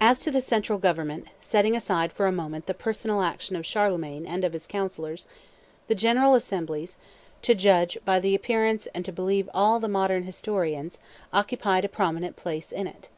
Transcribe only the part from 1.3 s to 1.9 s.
setting